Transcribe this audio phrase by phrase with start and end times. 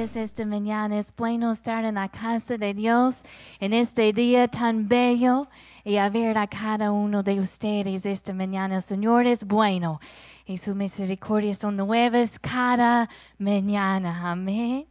[0.00, 0.98] gracias esta mañana.
[0.98, 3.22] Es bueno estar en la casa de Dios
[3.58, 5.48] en este día tan bello
[5.84, 8.76] y a ver a cada uno de ustedes esta mañana.
[8.76, 10.00] El Señor es bueno
[10.46, 14.30] y su misericordia son nuevas cada mañana.
[14.30, 14.86] Amén.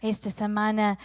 [0.00, 0.98] Esta semana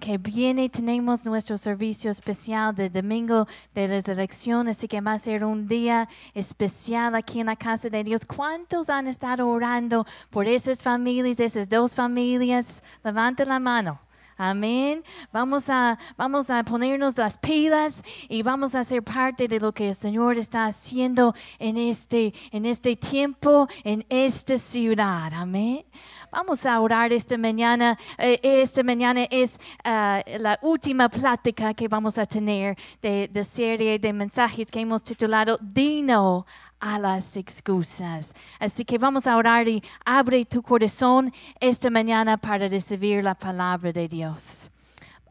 [0.00, 5.44] que viene tenemos nuestro servicio especial de domingo de resurrección, así que va a ser
[5.44, 8.24] un día especial aquí en la casa de Dios.
[8.24, 12.82] ¿Cuántos han estado orando por esas familias, esas dos familias?
[13.04, 14.07] Levanten la mano.
[14.40, 15.02] Amén.
[15.32, 19.88] Vamos a, vamos a ponernos las pilas y vamos a ser parte de lo que
[19.88, 25.32] el Señor está haciendo en este, en este tiempo, en esta ciudad.
[25.34, 25.84] Amén.
[26.30, 27.98] Vamos a orar esta mañana.
[28.16, 33.98] Eh, esta mañana es ah, la última plática que vamos a tener de, de serie
[33.98, 36.46] de mensajes que hemos titulado Dino
[36.80, 38.34] a las excusas.
[38.58, 43.92] Así que vamos a orar y abre tu corazón esta mañana para recibir la palabra
[43.92, 44.70] de Dios.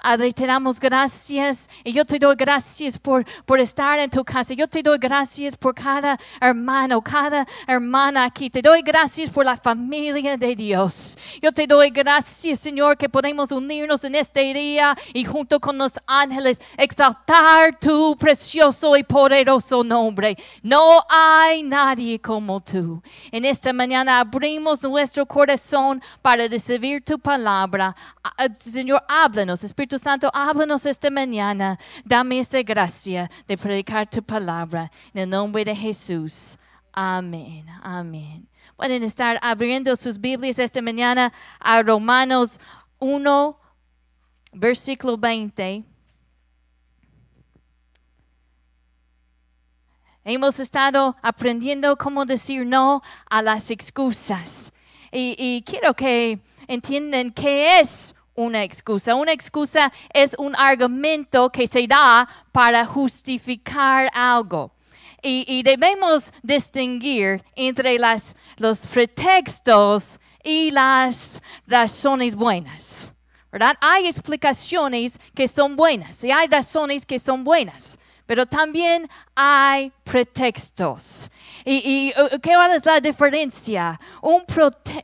[0.08, 4.54] Te damos gracias y yo te doy gracias por, por estar en tu casa.
[4.54, 8.50] Yo te doy gracias por cada hermano, cada hermana aquí.
[8.50, 11.18] Te doy gracias por la familia de Dios.
[11.42, 16.00] Yo te doy gracias, Señor, que podemos unirnos en este día y junto con los
[16.08, 20.38] ángeles exaltar tu precioso y poderoso nombre.
[20.64, 23.04] No hay nadie como tú.
[23.30, 27.94] En esta mañana abrimos nuestro corazón para recibir tu palabra.
[28.58, 31.80] Señor, háblanos, Espíritu Santo, háblanos esta mañana.
[32.04, 34.92] Dame esa gracia de predicar tu palabra.
[35.14, 36.58] En el nombre de Jesús.
[36.92, 37.66] Amén.
[37.84, 38.48] Amén.
[38.76, 42.60] Pueden estar abriendo sus Biblias esta mañana a Romanos
[43.00, 43.60] 1,
[44.54, 45.84] versículo 20.
[50.24, 54.74] Hemos estado aprendiendo cómo decir no a las excusas.
[55.12, 59.16] Y, y quiero que entiendan qué es una excusa.
[59.16, 64.72] Una excusa es un argumento que se da para justificar algo.
[65.22, 73.14] Y, debemos distinguir entre las, los pretextos y las razones buenas.
[73.52, 73.76] ¿Verdad?
[73.82, 81.32] Hay explicaciones que son buenas y hay razones que son buenas pero también hay pretextos.
[81.66, 84.00] ¿Y, uh, qué es la diferencia?
[84.22, 84.44] Un,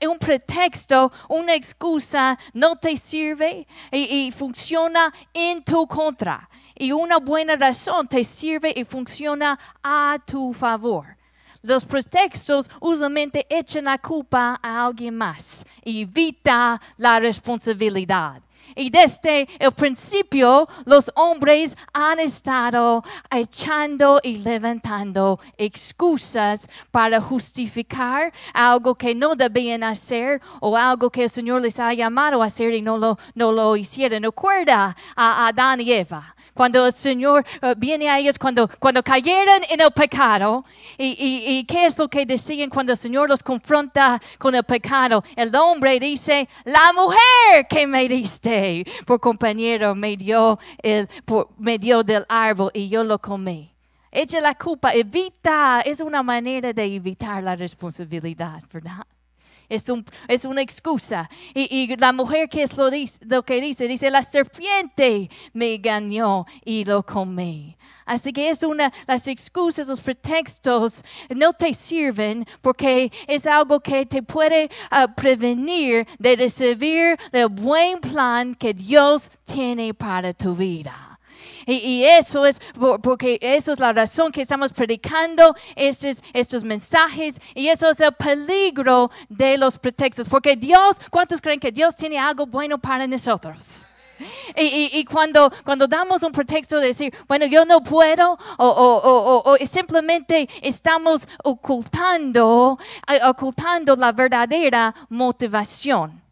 [0.07, 6.47] un, pretexto, una excusa no te sirve y, y funciona en tu contra.
[6.75, 11.15] Y una buena razón te sirve y funciona a tu favor.
[11.61, 18.41] Los pretextos usualmente echan la culpa a alguien más y evita la responsabilidad.
[18.75, 28.95] Y desde el principio los hombres han estado echando y levantando excusas para justificar algo
[28.95, 32.81] que no debían hacer o algo que el Señor les ha llamado a hacer y
[32.81, 34.23] no lo, no lo hicieron.
[34.23, 39.61] Recuerda a Adán y Eva cuando el Señor eh, viene a ellos, cuando, cuando cayeron
[39.69, 40.63] en el pecado,
[40.97, 44.63] y, y, y, qué es lo que decían cuando el Señor los confronta con el
[44.63, 45.23] pecado.
[45.35, 48.52] El hombre dice, la mujer que me diste
[49.05, 53.71] por compañero me dio, el, por, me dio del árbol y yo lo comí.
[54.11, 59.05] Echa la culpa, evita, es una manera de evitar la responsabilidad, ¿verdad?
[59.73, 61.29] Es, un, es una excusa.
[61.53, 62.89] Y, la mujer que es lo,
[63.21, 67.75] lo que dice, dice, la serpiente me engañó y lo comí.
[68.05, 74.05] Así que es una, las excusas, los pretextos no te sirven porque es algo que
[74.05, 81.12] te puede ah, prevenir de recibir el buen plan que Dios tiene para tu vida.
[81.65, 82.59] Y, eso es
[83.01, 88.13] porque eso es la razón que estamos predicando estos, estos mensajes y eso es el
[88.13, 90.27] peligro de los pretextos.
[90.27, 93.85] Porque Dios, ¿cuántos creen que Dios tiene algo bueno para nosotros?
[94.55, 99.41] Y, y, cuando, cuando damos un pretexto de decir, bueno, yo no puedo, o, o,
[99.47, 102.77] o, o simplemente estamos ocultando,
[103.07, 106.22] eh, ocultando la verdadera motivación.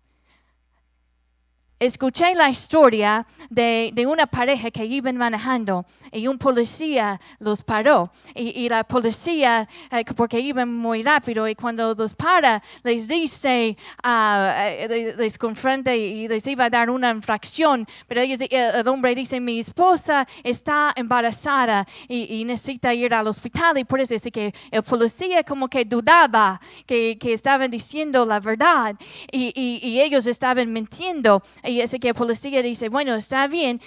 [1.81, 8.11] Escuché la historia de, de, una pareja que iban manejando y un policía los paró.
[8.35, 15.17] Y, la policía, eh, porque iban muy rápido, y cuando los para, les dice, uh,
[15.17, 17.87] les confronta y les iba a dar una infracción.
[18.07, 23.79] Pero ellos, el hombre dice, mi esposa está embarazada y, necesita ir al hospital.
[23.79, 28.39] Y por eso dice que el policía como que dudaba que, que estaban diciendo la
[28.39, 28.95] verdad
[29.31, 31.41] y, y ellos estaban mintiendo.
[31.71, 33.79] Y ese que el policía dice, bueno, está bien,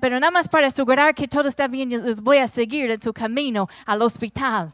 [0.00, 3.12] pero nada más para asegurar que todo está bien, les voy a seguir en su
[3.12, 4.72] camino al hospital.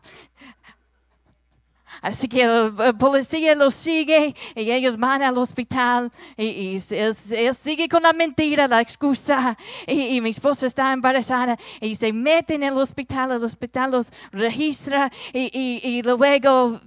[2.02, 8.02] Así que el policía los sigue y ellos van al hospital y, él, sigue con
[8.02, 9.56] la mentira, la excusa
[9.86, 15.10] y, mi esposa está embarazada y se mete en el hospital, el hospital los registra
[15.32, 16.80] y, luego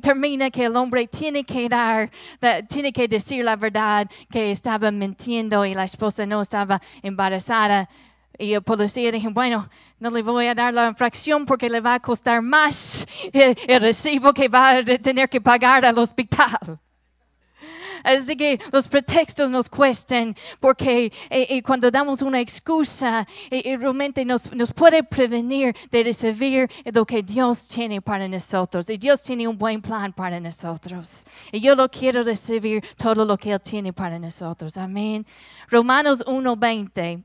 [0.00, 2.10] termina que el hombre tiene que dar,
[2.68, 7.88] tiene que decir la verdad que estaba mintiendo y la esposa no estaba embarazada.
[8.38, 11.94] Y el policía dijo, bueno, no le voy a dar la infracción porque le va
[11.94, 16.78] a costar más el, recibo que va a tener que pagar al hospital.
[18.04, 24.24] Así que los pretextos nos cuestan porque eh, eh, cuando damos una excusa, eh, realmente
[24.24, 28.88] nos, nos, puede prevenir de recibir lo que Dios tiene para nosotros.
[28.90, 31.24] Y Dios tiene un buen plan para nosotros.
[31.50, 34.76] Y yo lo quiero recibir todo lo que Él tiene para nosotros.
[34.76, 35.26] Amén.
[35.68, 37.24] Romanos 1.20.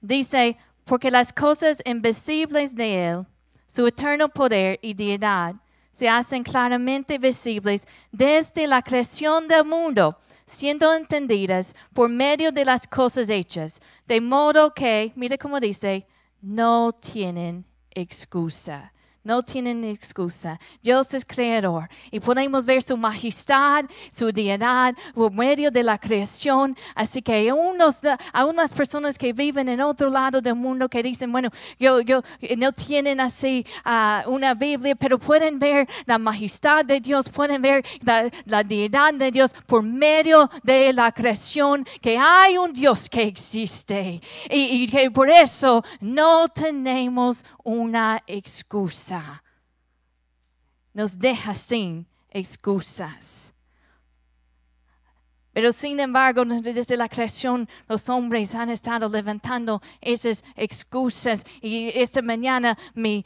[0.00, 3.26] Dice, porque las cosas invisibles de Él,
[3.66, 5.54] su eterno poder y deidad,
[5.92, 10.16] se hacen claramente visibles desde la creación del mundo,
[10.46, 16.06] siendo entendidas por medio de las cosas hechas, de modo que, mire cómo dice,
[16.40, 18.92] no tienen excusa.
[19.28, 20.58] No tienen excusa.
[20.82, 26.74] Dios es creador y podemos ver su majestad, su deidad por medio de la creación.
[26.94, 27.98] Así que unos,
[28.32, 32.00] a unas personas que viven en otro lado del mundo que dicen, bueno, yo,
[32.56, 37.84] no tienen así uh, una Biblia, pero pueden ver la majestad de Dios, pueden ver
[38.00, 44.22] la, deidad de Dios por medio de la creación, que hay un Dios que existe
[44.48, 49.17] y que por eso no tenemos una excusa.
[50.92, 53.54] Nos deja sin excusas.
[55.58, 61.44] Pero sin embargo, desde la creación, los hombres han estado levantando esas excusas.
[61.60, 63.24] Y esta mañana mi,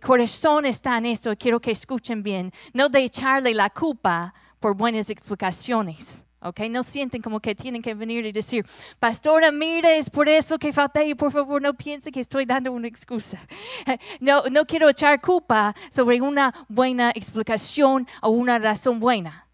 [0.00, 1.36] corazón está en esto.
[1.36, 2.50] Quiero que escuchen bien.
[2.72, 6.23] No de echarle la culpa por buenas explicaciones.
[6.44, 6.60] ¿Ok?
[6.70, 8.66] No sienten como que tienen que venir y decir,
[8.98, 12.70] pastora, mire, es por eso que falté y por favor no piense que estoy dando
[12.72, 13.38] una excusa.
[14.20, 19.46] No, no quiero echar culpa sobre una buena explicación o una razón buena,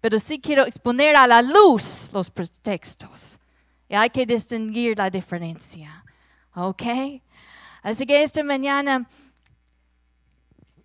[0.00, 3.38] pero sí quiero exponer a la luz los pretextos.
[3.88, 6.04] Y hay que distinguir la diferencia,
[6.54, 6.82] ¿ok?
[7.82, 9.08] Así que esta mañana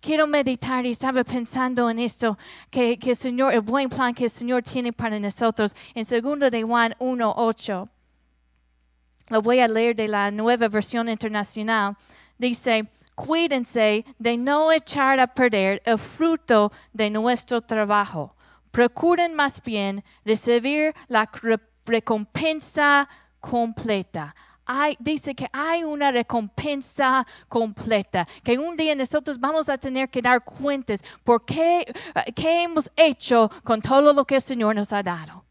[0.02, 2.36] quiero meditar y estaba pensando en esto,
[2.70, 5.74] que, el Señor, el buen plan que el Señor tiene para nosotros.
[5.94, 7.88] En 2 de Juan 1.8,
[9.28, 11.96] lo voy a leer de la nueva versión internacional.
[12.36, 18.34] Dice, cuídense de no echar a perder el fruto de nuestro trabajo.
[18.72, 21.30] Procuren más bien recibir la
[21.86, 23.08] recompensa
[23.40, 24.34] completa
[24.98, 30.42] dice que hay una recompensa completa, que un día nosotros vamos a tener que dar
[30.42, 35.02] cuentas por qué, eh, qué hemos hecho con todo lo que el Señor nos ha
[35.02, 35.44] dado.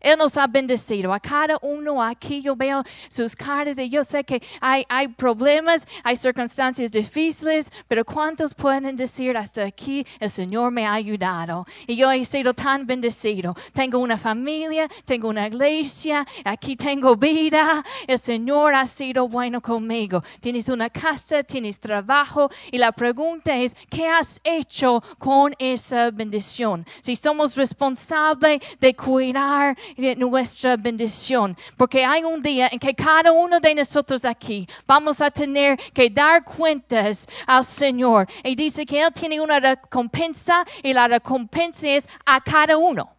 [0.00, 1.12] Él nos ha bendecido.
[1.12, 5.86] A cada uno aquí yo veo sus caras y yo sé que hay, hay problemas,
[6.02, 11.66] hay circunstancias difíciles, pero ¿cuántos pueden decir hasta aquí el Señor me ha ayudado?
[11.86, 13.54] Y yo he sido tan bendecido.
[13.72, 17.84] Tengo una familia, tengo una iglesia, aquí tengo vida.
[18.06, 20.22] El Señor ha sido bueno conmigo.
[20.40, 26.86] Tienes una casa, tienes trabajo y la pregunta es, ¿qué has hecho con esa bendición?
[27.00, 31.56] Si somos responsables de cuidar de nuestra bendición.
[31.76, 36.10] Porque hay un día en que cada uno de nosotros aquí vamos a tener que
[36.10, 38.26] dar cuentas al Señor.
[38.42, 43.10] Y dice que Él tiene una recompensa y la recompensa es a cada uno.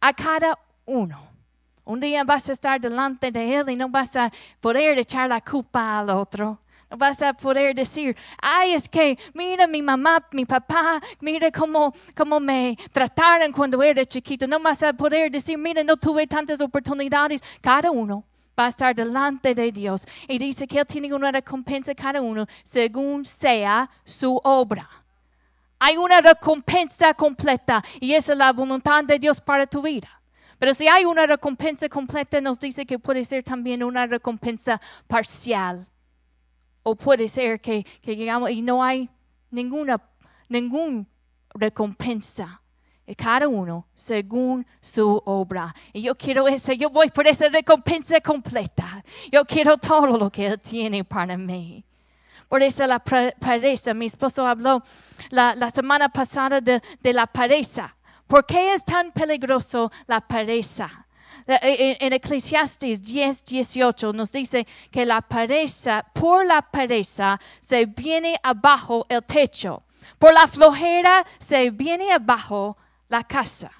[0.00, 1.28] A cada uno.
[1.84, 5.40] Un día vas a estar delante de Él y no vas a poder echar la
[5.40, 6.58] culpa al otro.
[6.90, 12.40] Vas a poder decir, ay, es que mira mi mamá, mi papá, mira cómo, cómo
[12.40, 14.46] me trataron cuando era chiquito.
[14.46, 17.42] No vas a poder decir, mira, no tuve tantas oportunidades.
[17.60, 18.24] Cada uno
[18.58, 20.06] va a estar delante de Dios.
[20.26, 24.88] Y dice que Él tiene una recompensa cada uno según sea su obra.
[25.78, 30.08] Hay una recompensa completa y esa es la voluntad de Dios para tu vida.
[30.58, 35.86] Pero si hay una recompensa completa, nos dice que puede ser también una recompensa parcial.
[36.82, 39.08] O puede ser que, llegamos y no hay
[39.50, 40.00] ninguna,
[40.48, 41.04] ninguna
[41.54, 42.60] recompensa.
[43.16, 45.74] Cada uno según su obra.
[45.94, 49.02] Y yo quiero ese, yo voy por esa recompensa completa.
[49.32, 51.84] Yo quiero todo lo que Él tiene para mí.
[52.48, 54.82] Por eso la pereza, mi esposo habló
[55.30, 57.94] la, la semana pasada de, de la pereza.
[58.26, 61.06] ¿Por qué es tan peligroso la pereza?
[61.48, 68.38] En, en Eclesiastes 10, 18 nos dice que la pereza, por la pereza se viene
[68.42, 69.82] abajo el techo,
[70.18, 72.76] por la flojera se viene abajo
[73.08, 73.70] la casa.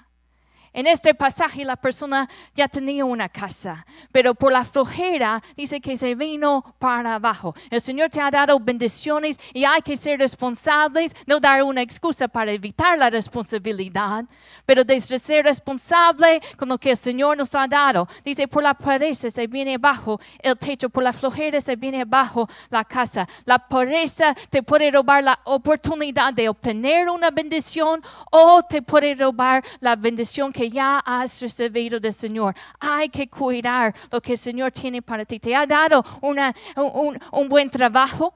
[0.73, 5.97] En este pasaje la persona ya tenía una casa, pero por la flojera dice que
[5.97, 7.55] se vino para abajo.
[7.69, 12.27] El Señor te ha dado bendiciones y hay que ser responsables, no dar una excusa
[12.27, 14.25] para evitar la responsabilidad,
[14.65, 18.07] pero desde ser responsable con lo que el Señor nos ha dado.
[18.23, 22.47] Dice, por la pereza se viene abajo el techo, por la flojera se viene abajo
[22.69, 23.27] la casa.
[23.45, 29.63] La pereza te puede robar la oportunidad de obtener una bendición o te puede robar
[29.79, 32.55] la bendición que ya has recibido del Señor.
[32.79, 35.39] Hay que cuidar lo que el Señor tiene para ti.
[35.39, 38.33] Te ha dado una, un, un buen trabajo.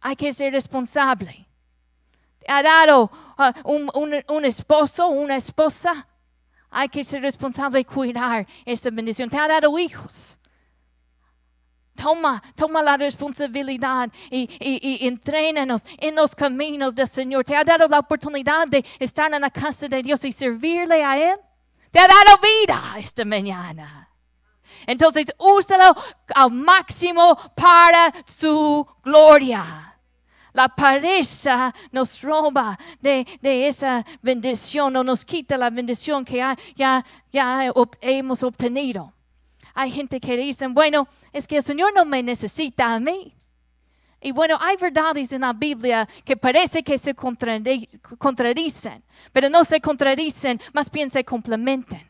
[0.00, 1.44] Hay que ser responsable.
[2.38, 6.06] Te ha dado uh, un, un, un esposo, una esposa.
[6.70, 9.28] Hay que ser responsable y cuidar esa bendición.
[9.28, 10.38] Te ha dado hijos.
[12.00, 17.44] Toma, toma la responsabilidad y, y, entrénanos en los caminos del Señor.
[17.44, 21.18] Te ha dado la oportunidad de estar en la casa de Dios y servirle a
[21.18, 21.36] Él.
[21.90, 24.08] Te ha dado vida esta mañana.
[24.86, 25.96] Entonces, úsalo
[26.36, 29.96] al máximo para su gloria.
[30.52, 36.44] La pereza nos roba de, esa bendición o nos quita la bendición que
[36.76, 37.04] ya
[38.00, 39.12] hemos obtenido.
[39.74, 43.34] Hay gente que dice, bueno, es que el Señor no me necesita a mí.
[44.20, 49.80] Y bueno, hay verdades en la Biblia que parece que se contradicen, pero no se
[49.80, 52.06] contradicen, más bien se complementan.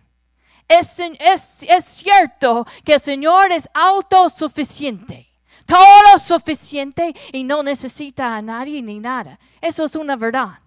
[0.67, 5.29] Es, es, es cierto que el Señor es autosuficiente,
[5.67, 9.39] todo suficiente y no necesita a nadie ni nada.
[9.61, 10.61] Eso es una verdad.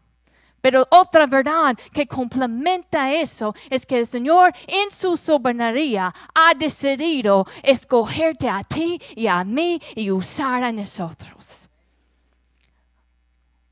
[0.62, 7.48] Pero otra verdad que complementa eso es que el Señor en su soberanía ha decidido
[7.64, 11.68] escogerte a ti y a mí y usar a nosotros.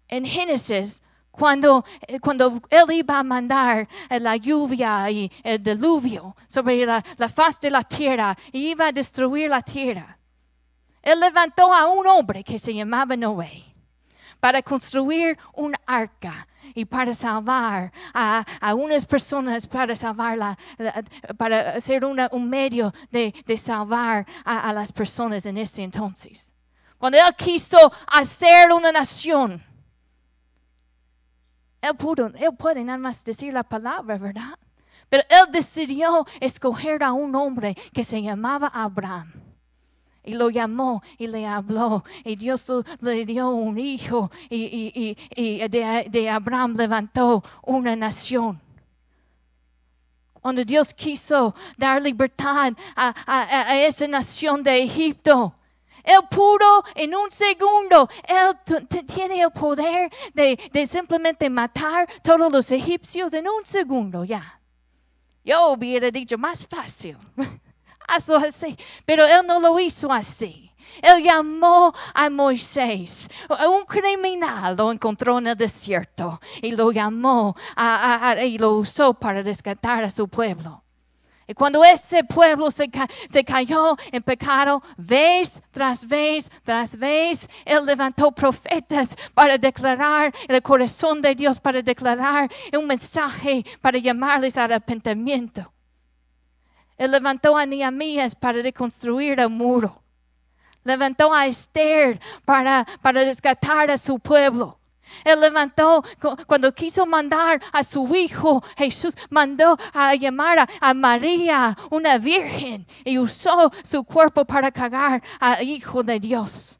[0.07, 6.35] En Génesis, cuando, eh, cuando Él iba a mandar eh, la lluvia y el diluvio
[6.47, 10.17] sobre la, la faz de la tierra y iba a destruir la tierra,
[11.03, 13.68] Él levantó a un hombre que se llamaba Noé
[14.39, 20.57] para construir un arca y para salvar a, unas personas, para salvarla,
[21.37, 26.53] para ser un medio de, de salvar a, a, las personas en ese entonces.
[26.97, 27.77] Cuando Él quiso
[28.07, 29.63] hacer una nación,
[31.81, 34.57] Él pudo, Él puede nada más decir la palabra, ¿verdad?
[35.09, 39.48] Pero Él decidió escoger a un hombre que se llamaba Abraham
[40.23, 42.03] y lo llamó y le habló.
[42.23, 42.67] Y Dios
[43.01, 45.15] le dio un hijo y,
[45.69, 48.61] de, Abraham levantó una nación.
[50.41, 55.53] Cuando Dios quiso dar libertad a, esa nación de Egipto,
[56.03, 58.57] él pudo en un segundo, Él
[59.05, 64.59] tiene el poder de, de, simplemente matar todos los egipcios en un segundo, ya.
[65.43, 67.17] Yo hubiera dicho más fácil.
[68.09, 68.77] así.
[69.05, 70.69] Pero él no lo hizo así.
[71.01, 77.55] Él llamó a Moisés, un criminal lo encontró en el desierto y lo llamó
[78.43, 80.83] y lo usó para rescatar a su pueblo.
[81.47, 82.91] Y cuando ese pueblo se,
[83.27, 90.61] se, cayó en pecado, vez tras vez tras vez, Él levantó profetas para declarar el
[90.61, 95.73] corazón de Dios, para declarar un mensaje, para llamarles al arrepentimiento.
[96.99, 100.03] Él levantó a Nehemías para reconstruir el muro.
[100.83, 104.77] Levantó a Esther para, para rescatar a su pueblo.
[105.23, 106.03] Él levantó
[106.45, 113.17] cuando quiso mandar a su hijo Jesús, mandó a llamar a, María, una virgen, y
[113.17, 116.78] usó su cuerpo para cagar al Hijo de Dios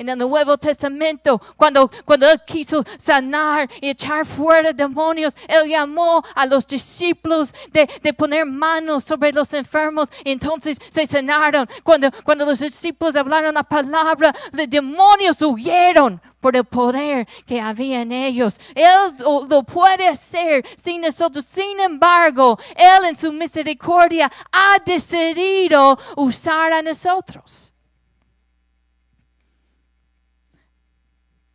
[0.00, 6.24] en el Nuevo Testamento, cuando, cuando Él quiso sanar y echar fuera demonios, Él llamó
[6.34, 11.68] a los discípulos de, de poner manos sobre los enfermos y entonces se sanaron.
[11.82, 18.00] Cuando, cuando los discípulos hablaron la palabra, los demonios huyeron por el poder que había
[18.00, 18.58] en ellos.
[18.74, 21.44] Él lo puede hacer sin nosotros.
[21.44, 27.69] Sin embargo, Él en su misericordia ha decidido usar a nosotros.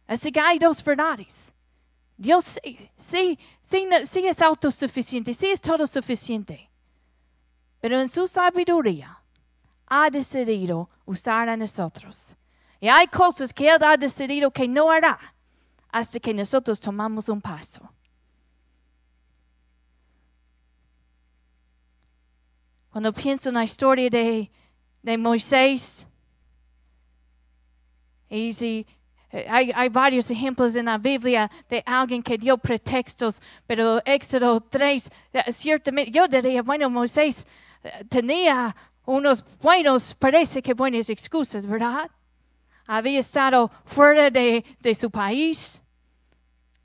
[0.07, 1.53] Así que hay dos verdades.
[2.17, 2.59] Dios
[2.97, 3.87] sí, sí,
[4.23, 6.69] es autosuficiente, sí es todo suficiente.
[7.81, 9.21] Pero en su sabiduría
[9.87, 12.35] ha decidido usar a nosotros.
[12.79, 15.19] Y hay cosas que Él ha decidido que no hará
[15.91, 17.89] hasta que nosotros tomamos un paso.
[22.91, 24.49] Cuando pienso en la historia de,
[25.01, 26.07] de Moisés,
[28.29, 28.87] y si
[29.49, 35.11] hay, hay, varios ejemplos en la Biblia de alguien que dio pretextos, pero Éxodo 3,
[35.33, 37.45] eh, ciertamente, yo diría, bueno, Moisés
[37.83, 38.75] eh, tenía
[39.05, 42.09] unos buenos, parece que buenas excusas, ¿verdad?
[42.87, 45.81] Había estado fuera de, de su país,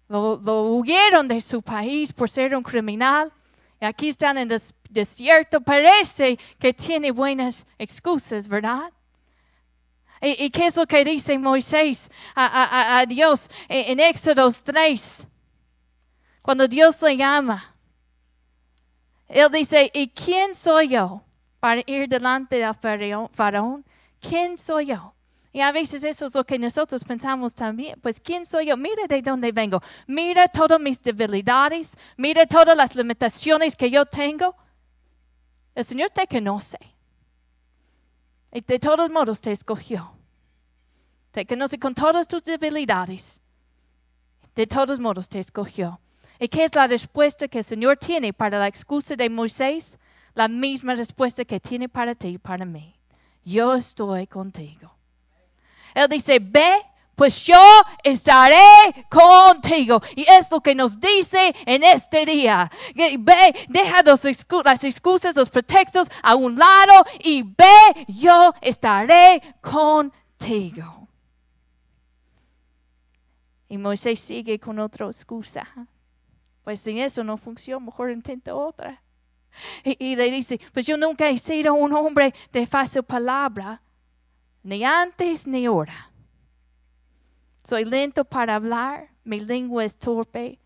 [0.08, 3.32] lo, lo, huyeron de su país por ser un criminal,
[3.80, 8.92] y aquí están en el desierto, parece que tiene buenas excusas, ¿verdad?
[10.22, 15.26] ¿Y, qué es lo que dice Moisés a, Dios en, en Éxodo 3?
[16.42, 17.74] Cuando Dios le llama,
[19.28, 21.22] Él dice, ¿y quién soy yo
[21.58, 22.74] para ir delante del
[23.32, 23.84] faraón?
[24.20, 25.14] ¿Quién soy yo?
[25.52, 27.98] Y a veces eso es lo que nosotros pensamos también.
[28.00, 28.76] Pues, ¿quién soy yo?
[28.76, 29.82] Mira de dónde vengo.
[30.06, 31.96] Mira todas mis debilidades.
[32.16, 34.54] Mira todas las limitaciones que yo tengo.
[35.74, 36.78] El Señor te conoce.
[38.52, 40.12] Y de todos modos te escogió.
[41.30, 43.40] Te conoce con todas tus debilidades.
[44.54, 46.00] De todos modos te escogió.
[46.38, 49.98] ¿Y qué es la respuesta que el Señor tiene para la excusa de Moisés?
[50.34, 52.94] La misma respuesta que tiene para ti y para mí.
[53.44, 54.92] Yo estoy contigo.
[55.94, 56.82] Él dice, ve
[57.20, 57.60] pues yo
[58.02, 58.56] estaré
[59.10, 60.00] contigo.
[60.16, 62.70] Y es lo que nos dice en este día.
[62.94, 71.06] Ve, deja las excusas, los pretextos a un lado y ve, yo estaré contigo.
[73.68, 75.68] Y Moisés sigue con otra excusa.
[76.64, 79.02] Pues sin eso no funciona, mejor intenta otra.
[79.84, 83.82] Y, y, le dice, pues yo nunca he sido un hombre de fácil palabra,
[84.62, 86.09] ni antes ni ahora.
[87.64, 90.58] Soy lento para hablar, mi lengua es torpe.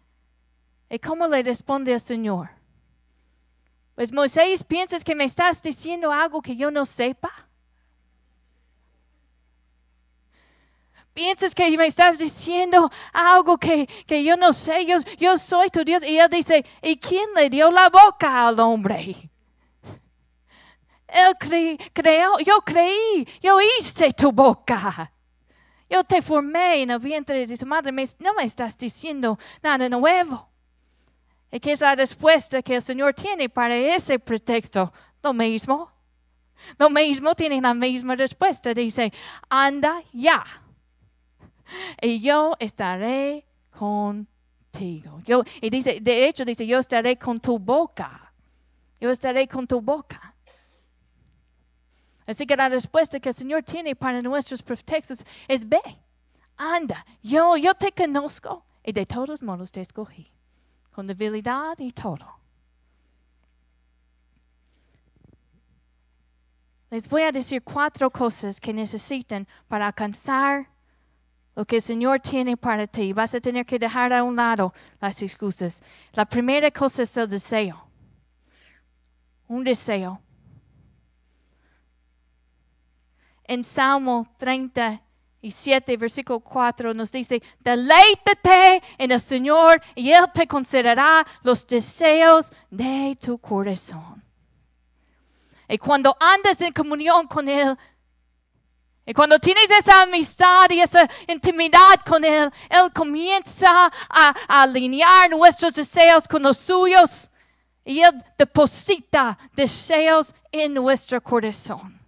[0.88, 2.50] ¿Y cómo le responde el Señor?
[3.94, 7.30] Pues Moisés, ¿piensas que me estás diciendo algo que yo no sepa?
[11.12, 14.84] ¿Piensas que me estás diciendo algo que, que yo no sé?
[14.84, 16.02] Yo, yo soy tu Dios.
[16.02, 19.30] Y él dice, ¿y quién le dio la boca al hombre?
[21.06, 21.36] Él
[21.92, 25.12] creó, yo creí, yo hice tu boca.
[25.88, 27.92] Yo te formé en el vientre de tu madre.
[28.18, 30.48] no me estás diciendo nada nuevo.
[31.50, 34.92] ¿Y qué es la respuesta que el Señor tiene para ese pretexto?
[35.22, 35.90] Lo mismo.
[36.78, 38.74] Lo mismo tiene la misma respuesta.
[38.74, 39.12] Dice,
[39.48, 40.44] anda ya.
[42.00, 45.22] Y yo estaré contigo.
[45.24, 48.32] Yo, y dice, de hecho, dice, yo estaré con tu boca.
[49.00, 50.33] Yo estaré con tu boca.
[52.26, 55.80] Así que la respuesta que el Señor tiene para nuestros pretextos es ve,
[56.56, 60.30] anda, yo, yo te conozco y de todos modos te escogí,
[60.92, 62.44] con debilidad y todo.
[66.90, 70.68] Les voy a decir cuatro cosas que necesitan para alcanzar
[71.56, 73.12] lo que el Señor tiene para ti.
[73.12, 75.82] Vas a tener que dejar a un lado las excusas.
[76.12, 77.84] La primera cosa es el deseo.
[79.48, 80.20] Un deseo.
[83.44, 91.26] En Salmo 37, versículo 4 nos dice, deleítate en el Señor y Él te concederá
[91.42, 94.22] los deseos de tu corazón.
[95.68, 97.76] Y cuando andas en comunión con Él,
[99.06, 105.30] y cuando tienes esa amistad y esa intimidad con Él, Él comienza a, a alinear
[105.30, 107.30] nuestros deseos con los suyos
[107.84, 112.03] y Él deposita deseos en nuestro corazón.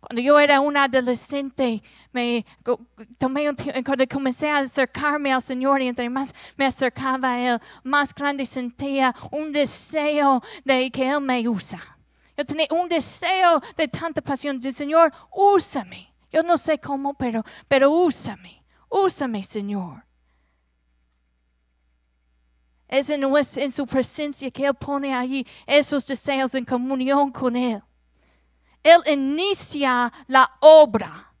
[0.00, 1.82] Cuando yo era una adolescente,
[2.12, 2.46] me
[3.18, 7.60] tomé un cuando comencé a acercarme al Señor y entre más me acercaba a Él,
[7.82, 11.98] más grande sentía un deseo de que Él me usa.
[12.36, 16.14] Yo tenía un deseo de tanta pasión del Señor, úsame.
[16.30, 20.04] Yo no sé cómo, pero, pero úsame, úsame, Señor.
[22.86, 27.82] Es en, en su presencia que Él pone allí esos deseos en comunión con Él.
[28.82, 31.32] Él inicia la obra.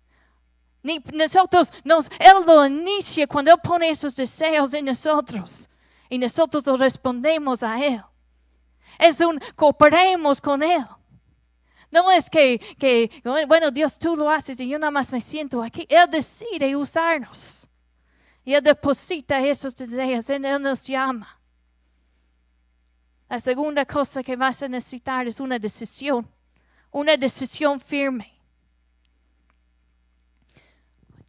[0.82, 5.68] Ni nosotros, nos, Él lo inicia cuando Él pone esos deseos en nosotros
[6.08, 8.02] y nosotros lo respondemos a Él.
[8.98, 10.84] Es un cooperemos con Él.
[11.90, 15.62] No es que, que, bueno, Dios tú lo haces y yo nada más me siento
[15.62, 15.86] aquí.
[15.88, 17.68] Él decide usarnos.
[18.44, 21.38] Y Él deposita esos deseos, Él nos llama.
[23.28, 26.26] La segunda cosa que vas a necesitar es una decisión
[26.98, 28.32] una decisión firme.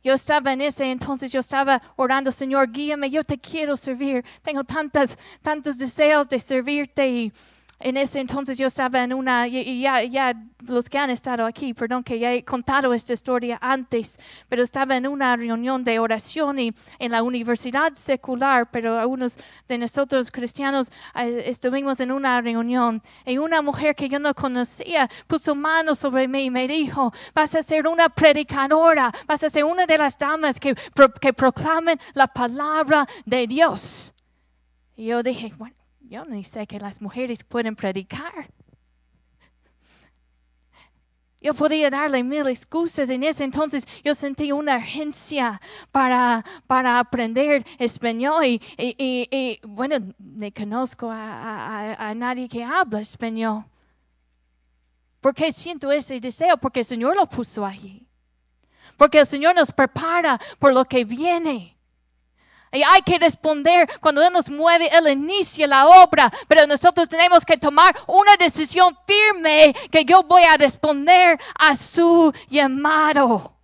[0.01, 4.25] Yo estaba en ese entonces, yo estaba orando, Señor, guíame, yo te quiero servir.
[4.41, 7.33] Tengo tantos, tantos deseos de servirte y
[7.79, 10.33] en ese entonces yo estaba en una, y ya, ya
[10.65, 14.97] los que han estado aquí, perdón que ya he contado esta historia antes, pero estaba
[14.97, 19.37] en una reunión de oración y en la universidad secular, pero algunos
[19.67, 25.09] de nosotros cristianos eh, estuvimos en una reunión y una mujer que yo no conocía
[25.27, 29.63] puso mano sobre mí y me dijo, vas a ser una predicadora, vas a ser
[29.63, 30.75] una de las damas que,
[31.21, 34.13] que proclamen la palabra de Dios.
[34.97, 35.78] Y yo dije, bueno,
[36.09, 38.49] yo ni sé que las mujeres pueden predicar.
[41.41, 43.09] Yo podía darle mil excusas.
[43.09, 48.43] En ese entonces yo sentí una urgencia para, para aprender español.
[48.45, 53.63] Y, bueno, no conozco a, a, nadie que habla español.
[55.21, 56.57] Porque siento ese deseo?
[56.57, 58.05] Porque el Señor lo puso allí.
[58.97, 61.78] Porque el Señor nos prepara por lo que viene.
[62.71, 67.43] Y hay que responder cuando Él nos mueve, Él inicia la obra, pero nosotros tenemos
[67.43, 73.55] que tomar una decisión firme que yo voy a responder a su llamado.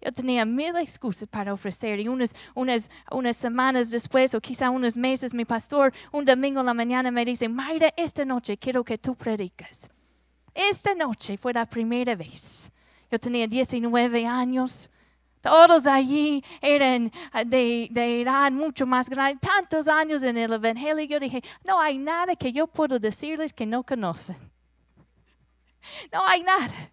[0.00, 4.96] Yo tenía mil excusas para ofrecer y unas, unas, unas semanas después o quizá unos
[4.96, 8.98] meses mi pastor un domingo en la mañana me dice, Mayra, esta noche quiero que
[8.98, 9.88] tú predicas.
[10.54, 12.72] Esta noche fue la primera vez.
[13.12, 14.90] Yo tenía 19 años.
[15.42, 21.04] Todos allí eran ah, de, de, edad mucho más grande, tantos años en el Evangelio.
[21.04, 24.36] Yo dije, no hay nada que yo puedo decirles que no conocen.
[26.12, 26.92] No hay nada.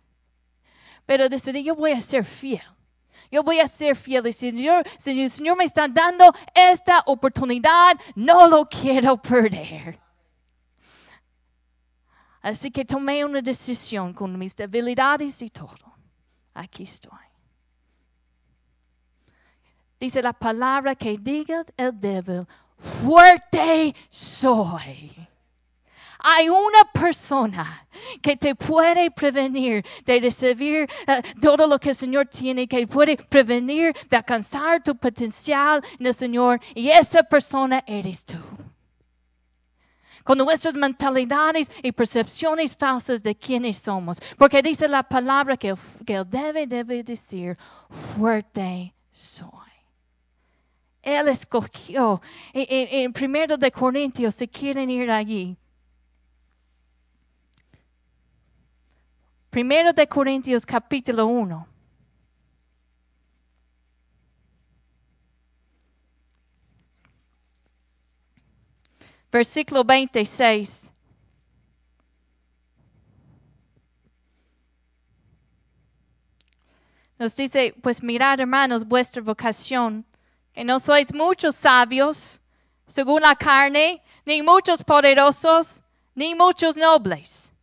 [1.05, 2.63] Pero decidí, yo voy a ser fiel.
[3.31, 4.25] Yo voy a ser fiel.
[4.25, 9.99] Y Señor, si el Señor me está dando esta oportunidad, no lo quiero perder.
[12.41, 15.93] Así que tomé una decisión con mis debilidades y todo.
[16.55, 17.28] Aquí estoy.
[19.99, 25.27] Dice la palabra que diga el débil, fuerte soy.
[26.21, 27.88] Hay una persona
[28.21, 33.15] que te puede prevenir de recibir eh, todo lo que el Señor tiene, que puede
[33.15, 38.38] prevenir de alcanzar tu potencial en el Señor, y esa persona eres tú.
[40.25, 45.73] Con nuestras mentalidades y percepciones falsas de quiénes somos, porque dice la palabra que,
[46.05, 47.57] que Él debe, debe decir,
[48.15, 49.68] fuerte soy.
[51.17, 52.21] Él escogió.
[52.53, 55.57] En, primero de Corintios, si quieren ir allí.
[59.49, 61.67] Primero de Corintios capítulo 1.
[69.31, 70.91] Versículo 26.
[77.17, 80.05] Nos dice, pues mirad hermanos vuestra vocación
[80.59, 82.41] que no sois muchos sabios
[82.85, 85.81] según la carne, ni muchos poderosos,
[86.13, 87.53] ni muchos nobles,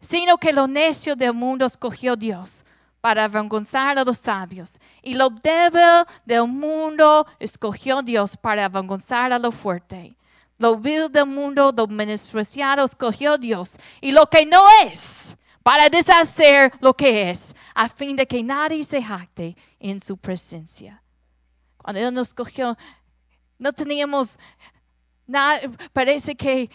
[0.00, 2.64] sino que lo necio del mundo escogió Dios
[3.00, 9.38] para avergonzar a los sabios, y lo débil del mundo escogió Dios para avergonzar a
[9.40, 10.14] lo fuerte.
[10.58, 16.70] Lo vil del mundo, lo menospreciado escogió Dios, y lo que no es, para deshacer
[16.78, 21.02] lo que es, a fin de que nadie se jacte en su presencia.
[21.88, 22.76] Cuando Él nos cogió,
[23.58, 24.38] no teníamos
[25.26, 25.58] nada,
[25.94, 26.68] parece que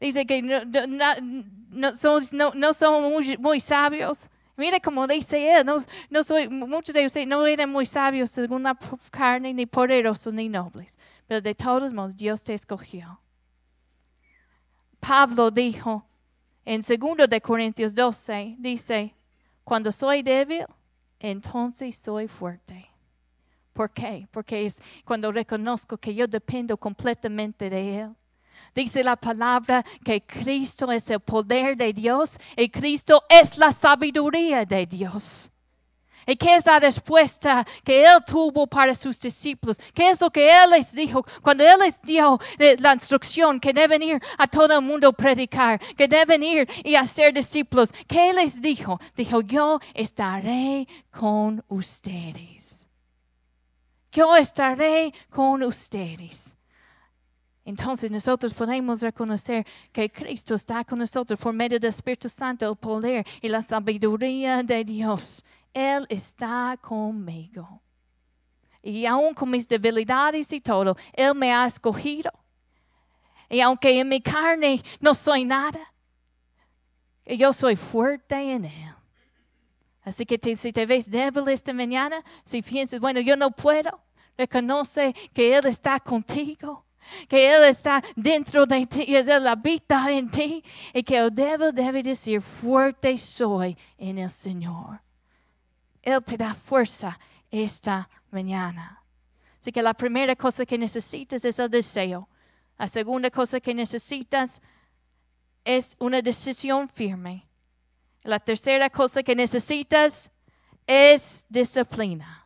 [0.00, 4.28] dice que no, somos, no, somos muy, sabios.
[4.56, 5.76] Mire como dice él, no,
[6.10, 8.76] no soy, muchos de ustedes no eran muy sabios según la
[9.12, 10.98] carne, ni poderosos, ni nobles.
[11.28, 13.20] Pero de todos modos, Dios te escogió.
[14.98, 16.04] Pablo dijo
[16.64, 19.14] en 2 de Corintios 12, dice,
[19.62, 20.66] cuando soy débil,
[21.20, 22.95] entonces soy fuerte.
[23.76, 24.26] ¿Por qué?
[24.30, 28.14] Porque es cuando reconozco que yo dependo completamente de Él.
[28.74, 34.64] Dice la palabra que Cristo es el poder de Dios y Cristo es la sabiduría
[34.64, 35.50] de Dios.
[36.26, 39.78] ¿Y qué es la respuesta que Él tuvo para sus discípulos?
[39.92, 43.74] ¿Qué es lo que Él les dijo cuando Él les dio eh, la instrucción que
[43.74, 47.92] deben ir a todo el mundo a predicar, que deben ir y hacer discípulos?
[48.08, 48.98] ¿Qué les dijo?
[49.14, 52.75] Dijo, yo estaré con ustedes
[54.12, 56.56] yo estaré con ustedes.
[57.64, 62.76] Entonces nosotros podemos reconocer que Cristo está con nosotros por medio del Espíritu Santo, el
[62.76, 65.44] poder y la sabiduría de Dios.
[65.74, 67.82] Él está conmigo.
[68.82, 72.30] Y aún con mis debilidades y todo, Él me ha escogido.
[73.50, 75.92] Y aunque en mi carne no soy nada,
[77.26, 78.95] yo soy fuerte en Él.
[80.06, 84.00] Así que si te ves débil esta mañana, si piensas, bueno, yo no puedo,
[84.38, 86.84] reconoce que Él está contigo.
[87.28, 90.62] que Él está dentro de ti y Él habita en ti
[90.94, 95.00] y que el débil debe decir, fuerte soy en el Señor.
[96.02, 97.18] Él te da fuerza
[97.50, 99.02] esta mañana.
[99.58, 102.28] Así que la primera cosa que necesitas es el deseo.
[102.78, 104.62] La segunda cosa que necesitas
[105.64, 107.44] es una decisión firme.
[108.26, 110.30] La tercera cosa que necesitas
[110.84, 112.44] es disciplina.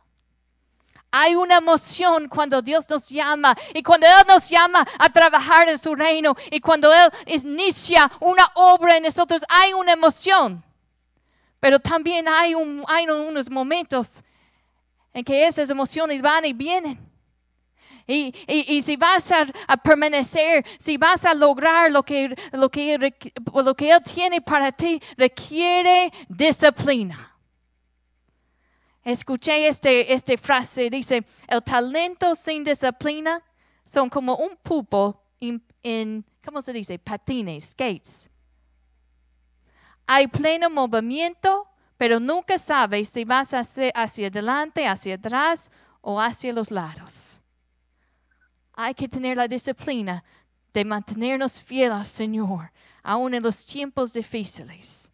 [1.09, 5.77] Hay una emoción cuando Dios nos llama y cuando Él nos llama a trabajar en
[5.77, 10.63] su reino y cuando Él inicia una obra en nosotros, hay una emoción.
[11.59, 12.53] Pero también hay,
[12.87, 14.23] hay unos momentos
[15.13, 17.10] en que esas emociones van y vienen.
[18.07, 19.45] Y, si vas a,
[19.77, 23.13] permanecer, si vas a lograr lo que, lo, que,
[23.53, 27.31] lo que Él tiene para ti, requiere disciplina.
[29.03, 33.41] Escuché este, esta frase, dice, el talento sin disciplina
[33.85, 36.99] son como un pupo en, ¿cómo se dice?
[36.99, 38.29] Patines, skates.
[40.05, 46.69] Hay pleno movimiento, pero nunca sabes si vas hacia adelante, hacia atrás o hacia los
[46.69, 47.40] lados.
[48.83, 50.23] Hay que tener la disciplina
[50.73, 52.71] de mantenernos fieles al Señor,
[53.03, 55.11] aun en los tiempos difíciles.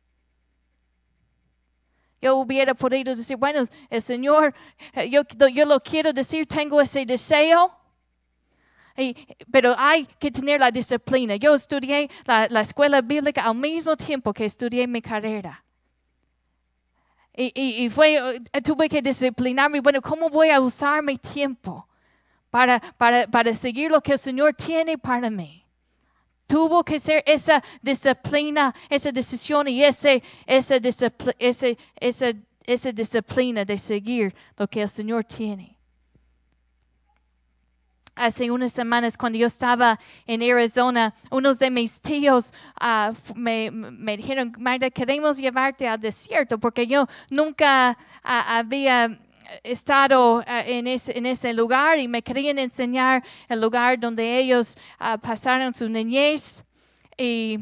[2.21, 4.55] Yo hubiera podido decir, bueno, el Señor,
[4.93, 7.73] eh, yo, yo lo quiero decir, tengo ese deseo.
[9.51, 11.35] pero hay que tener la disciplina.
[11.35, 15.63] Yo estudié la, la, escuela bíblica al mismo tiempo que estudié mi carrera.
[17.35, 19.81] Y, y, y, fue, eh, tuve que disciplinarme.
[19.81, 21.86] Bueno, ¿cómo voy a usar mi tiempo
[22.49, 25.65] para, para, para seguir lo que el Señor tiene para mí?
[26.47, 30.75] Tuvo que ser esa disciplina, esa decisión y ese, esa,
[31.37, 32.27] ese, esa,
[32.63, 35.77] esa disciplina de seguir lo que el Señor tiene.
[38.15, 43.69] Hace unas semanas cuando yo estaba en Arizona, unos de mis tíos uh, me,
[44.17, 49.19] dijeron, Magda, queremos llevarte al desierto porque yo nunca uh, había
[49.63, 54.77] estado uh, en, ese, lugar y me querían enseñar el lugar donde ellos
[55.21, 56.63] pasaron su niñez.
[57.17, 57.59] Y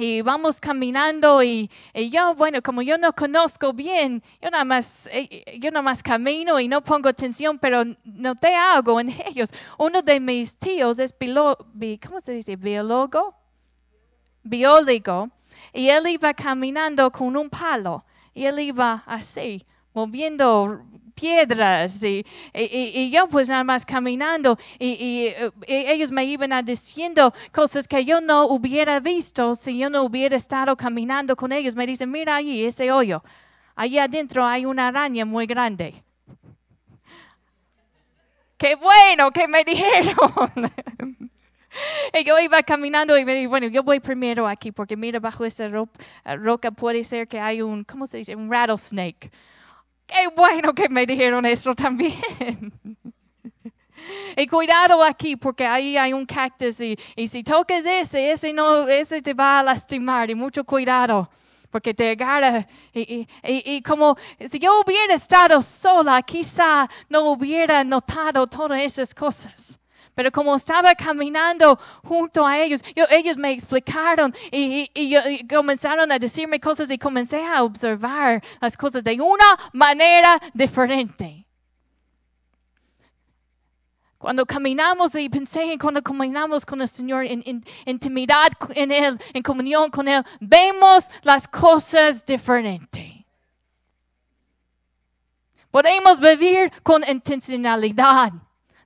[0.00, 1.70] y vamos caminando y,
[2.10, 6.58] yo, bueno, como yo no conozco bien, yo nada más, eh, yo nada más camino
[6.58, 9.52] y no pongo atención, pero noté algo en ellos.
[9.76, 11.14] Uno de mis tíos es
[12.02, 12.56] ¿cómo se dice?
[12.56, 13.34] Biólogo,
[14.42, 15.28] biólogo,
[15.74, 20.82] y él iba caminando con un palo y él iba así, moviendo
[21.14, 22.24] piedras y,
[22.54, 25.32] y, yo pues nada más caminando y,
[25.66, 30.76] ellos me iban diciendo cosas que yo no hubiera visto si yo no hubiera estado
[30.76, 31.74] caminando con ellos.
[31.74, 33.22] Me dicen, mira ahí ese hoyo,
[33.76, 36.02] allí adentro hay una araña muy grande.
[38.56, 40.70] Qué bueno que me dijeron.
[42.12, 45.44] Y yo iba caminando y me dije, bueno, yo voy primero aquí porque mira, bajo
[45.44, 45.70] esa
[46.24, 48.34] roca puede ser que hay un, ¿cómo se dice?
[48.34, 49.30] Un rattlesnake.
[50.10, 52.20] Qué bueno que me dijeron eso también.
[54.36, 59.22] y cuidado aquí porque ahí hay un cactus y, si tocas ese, ese, no, ese
[59.22, 61.30] te va a lastimar y mucho cuidado
[61.70, 62.66] porque te agarra.
[62.92, 64.16] Y, y, como
[64.50, 69.79] si yo hubiera estado sola, quizá no hubiera notado todas esas cosas.
[70.20, 76.60] Pero como estaba caminando junto a ellos, ellos me explicaron y, y, comenzaron a decirme
[76.60, 81.46] cosas y comencé a observar las cosas de una manera diferente.
[84.18, 89.18] Cuando caminamos y pensé en cuando caminamos con el Señor en, en, intimidad en Él,
[89.32, 93.24] en comunión con Él, vemos las cosas diferente.
[95.70, 98.32] Podemos vivir con intencionalidad.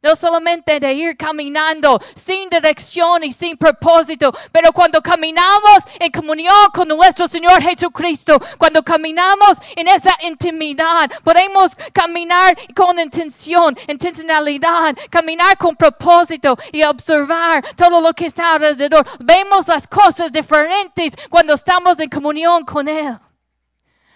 [0.05, 6.55] No solamente de ir caminando sin dirección y sin propósito, pero cuando caminamos en comunión
[6.75, 15.57] con nuestro Señor Jesucristo, cuando caminamos en esa intimidad, podemos caminar con intención, intencionalidad, caminar
[15.57, 19.07] con propósito y observar todo lo que está alrededor.
[19.21, 23.19] Vemos las cosas diferentes cuando estamos en comunión con Él.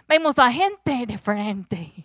[0.07, 1.98] Vemos la gente diferente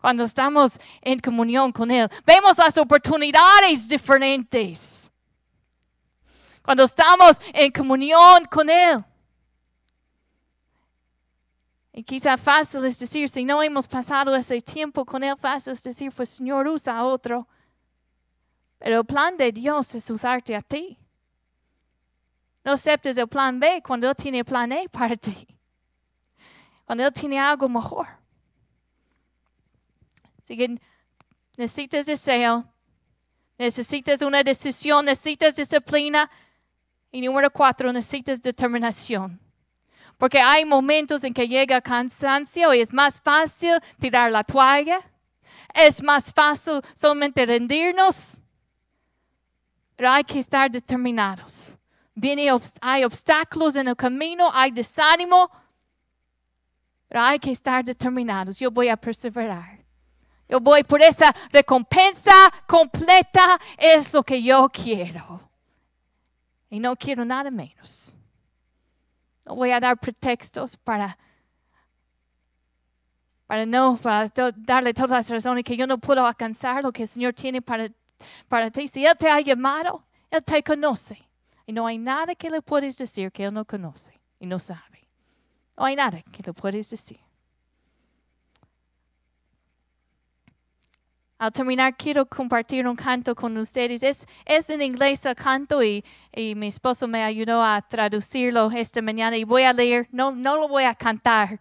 [0.00, 2.08] cuando estamos en comunión con Él.
[2.24, 5.10] Vemos las oportunidades diferentes
[6.66, 9.04] cuando estamos en comunión con Él.
[11.92, 15.82] Y quizá fácil es decir, si no hemos pasado ese tiempo con Él, fácil es
[15.82, 17.48] decir, pues Señor, usa a otro.
[18.78, 20.98] Pero el plan de Dios es usarte a ti.
[22.64, 25.46] No aceptes el plan B cuando Él tiene plan A para ti.
[26.84, 28.08] Cuando Él tiene algo mejor.
[31.56, 32.64] Necesitas deseo,
[33.58, 36.30] Necesitas una decisión, necesitas disciplina.
[37.10, 39.40] Y número cuatro, necesitas determinación.
[40.18, 45.00] Porque hay momentos en que llega cansancio y es más fácil tirar la toalla.
[45.72, 48.40] Es más fácil solamente rendirnos.
[49.94, 51.76] Pero hay que estar determinados.
[52.14, 55.50] Viene, hay obstáculos en el camino, hay desánimo.
[57.08, 58.58] Pero hay que estar determinados.
[58.58, 59.75] Yo voy a perseverar.
[60.48, 62.32] Yo voy por esa recompensa
[62.66, 63.60] completa.
[63.76, 65.40] Es lo que yo quiero.
[66.70, 68.16] Y no quiero nada menos.
[69.44, 71.16] No voy a dar pretextos para,
[73.46, 77.08] para no para darle todas las razones que yo no puedo alcanzar lo que el
[77.08, 77.88] Señor tiene para,
[78.48, 78.88] para ti.
[78.88, 81.22] Si Él te ha llamado, Él te conoce.
[81.64, 85.08] Y no hay nada que le puedes decir que Él no conoce y no sabe.
[85.76, 87.25] No hay nada que le puedes decir.
[91.38, 94.02] Al terminar, quiero compartir un canto con ustedes.
[94.02, 94.26] Es,
[94.70, 96.02] en inglés el canto y,
[96.34, 100.66] mi esposo me ayudó a traducirlo esta mañana y voy a leer, no, no lo
[100.66, 101.60] voy a cantar.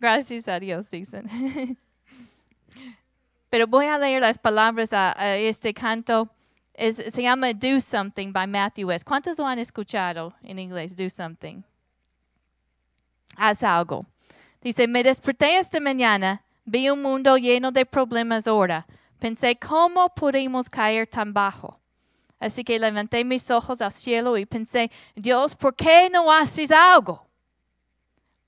[0.00, 1.76] Gracias a Dios, dicen.
[3.50, 6.30] Pero voy a leer las palabras a este canto
[6.76, 9.06] se llama Do Something by Matthew West.
[9.06, 10.96] ¿Cuántos lo han escuchado en inglés?
[10.96, 11.62] Do Something.
[13.36, 14.06] Haz algo.
[14.60, 18.86] Dice, me desperté esta mañana, vi un mundo lleno de problemas ahora.
[19.18, 21.78] Pensé, ¿cómo pudimos caer tan bajo?
[22.38, 27.26] Así que levanté mis ojos al cielo y pensé, Dios, ¿por qué no haces algo?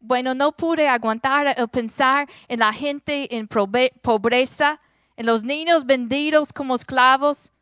[0.00, 4.80] Bueno, no pude aguantar el pensar en la gente en pobreza,
[5.16, 7.53] en los niños vendidos como esclavos,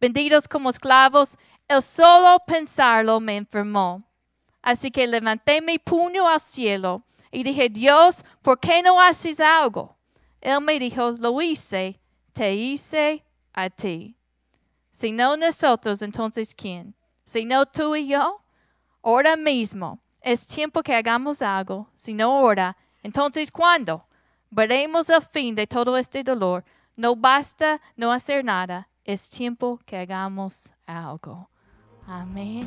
[0.00, 1.36] vendidos como esclavos,
[1.68, 4.02] el solo pensarlo me enfermó.
[4.62, 9.96] Así que levanté mi puño al cielo y dije, Dios, ¿por qué no haces algo?
[10.40, 12.00] Él me dijo, lo hice,
[12.32, 14.16] te hice a ti.
[14.92, 16.94] Si no nosotros, entonces ¿quién?
[17.24, 18.42] Si no tú y yo,
[19.02, 21.88] ahora mismo es tiempo que hagamos algo.
[21.94, 24.06] Si no ahora, entonces ¿cuándo?
[24.50, 26.64] Veremos el fin de todo este dolor.
[26.96, 31.50] No basta no hacer nada es tiempo que hagamos algo.
[32.06, 32.64] Amén.